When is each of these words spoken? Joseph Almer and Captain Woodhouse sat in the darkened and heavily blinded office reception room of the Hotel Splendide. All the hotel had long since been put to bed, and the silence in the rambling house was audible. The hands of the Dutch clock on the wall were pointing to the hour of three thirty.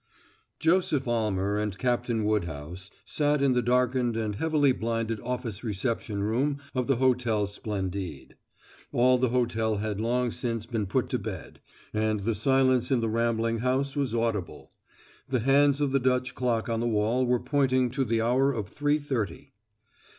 Joseph 0.59 1.07
Almer 1.07 1.59
and 1.59 1.77
Captain 1.77 2.25
Woodhouse 2.25 2.89
sat 3.05 3.39
in 3.43 3.53
the 3.53 3.61
darkened 3.61 4.17
and 4.17 4.33
heavily 4.35 4.71
blinded 4.71 5.19
office 5.19 5.63
reception 5.63 6.23
room 6.23 6.57
of 6.73 6.87
the 6.87 6.95
Hotel 6.95 7.45
Splendide. 7.45 8.35
All 8.91 9.19
the 9.19 9.29
hotel 9.29 9.75
had 9.77 10.01
long 10.01 10.31
since 10.31 10.65
been 10.65 10.87
put 10.87 11.07
to 11.09 11.19
bed, 11.19 11.59
and 11.93 12.21
the 12.21 12.33
silence 12.33 12.89
in 12.89 12.99
the 12.99 13.09
rambling 13.09 13.59
house 13.59 13.95
was 13.95 14.15
audible. 14.15 14.71
The 15.29 15.41
hands 15.41 15.79
of 15.79 15.91
the 15.91 15.99
Dutch 15.99 16.33
clock 16.33 16.67
on 16.67 16.79
the 16.79 16.87
wall 16.87 17.23
were 17.27 17.39
pointing 17.39 17.91
to 17.91 18.03
the 18.03 18.21
hour 18.21 18.51
of 18.51 18.69
three 18.69 18.97
thirty. 18.97 19.53